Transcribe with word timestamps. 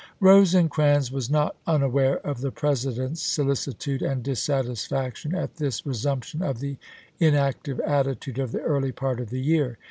Rosecrans 0.19 1.11
was 1.11 1.29
not 1.29 1.55
unaware 1.67 2.17
of 2.25 2.41
the 2.41 2.49
President's 2.49 3.21
solicitude 3.21 4.01
and 4.01 4.23
dissatisfaction 4.23 5.35
at 5.35 5.57
this 5.57 5.85
resumption 5.85 6.41
of 6.41 6.59
the 6.59 6.77
inactive 7.19 7.79
attitude 7.81 8.39
of 8.39 8.51
the 8.51 8.61
early 8.63 8.91
part 8.91 9.19
of 9.19 9.29
the 9.29 9.41
year. 9.43 9.77